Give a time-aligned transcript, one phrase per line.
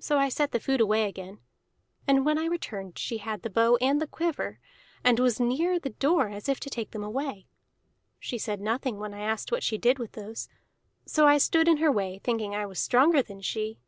[0.00, 1.40] So I set the food away again;
[2.06, 4.58] and when I returned she had the bow and the quiver,
[5.04, 7.48] and was near the door as if to take them away.
[8.18, 10.48] She said nothing when I asked what she did with those;
[11.04, 13.78] so I stood in her way, thinking I was stronger than she.